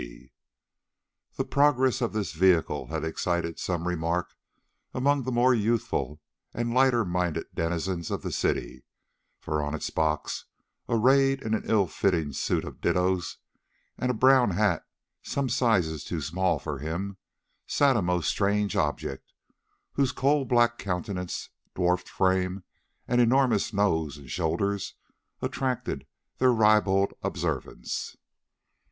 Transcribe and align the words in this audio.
C. 0.01 0.31
The 1.37 1.45
progress 1.45 2.01
of 2.01 2.11
this 2.11 2.33
vehicle 2.33 2.87
had 2.87 3.03
excited 3.03 3.59
some 3.59 3.87
remark 3.87 4.35
among 4.95 5.21
the 5.25 5.31
more 5.31 5.53
youthful 5.53 6.19
and 6.55 6.73
lighter 6.73 7.05
minded 7.05 7.45
denizens 7.53 8.09
of 8.09 8.23
the 8.23 8.31
City, 8.31 8.83
for 9.37 9.61
on 9.61 9.75
its 9.75 9.91
box, 9.91 10.45
arrayed 10.89 11.43
in 11.43 11.53
an 11.53 11.61
ill 11.65 11.85
fitting 11.85 12.33
suit 12.33 12.65
of 12.65 12.81
dittoes 12.81 13.37
and 13.95 14.09
a 14.09 14.15
brown 14.15 14.49
hat 14.49 14.87
some 15.21 15.49
sizes 15.49 16.03
too 16.03 16.19
small 16.19 16.57
for 16.57 16.79
him, 16.79 17.17
sat 17.67 17.95
a 17.95 18.01
most 18.01 18.27
strange 18.27 18.75
object, 18.75 19.31
whose 19.91 20.11
coal 20.11 20.45
black 20.45 20.79
countenance, 20.79 21.49
dwarfed 21.75 22.09
frame, 22.09 22.63
and 23.07 23.21
enormous 23.21 23.71
nose 23.71 24.17
and 24.17 24.31
shoulders 24.31 24.95
attracted 25.43 26.07
their 26.39 26.51
ribald 26.51 27.13
observance. 27.21 28.17